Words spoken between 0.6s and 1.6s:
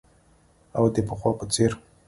او د پخوا په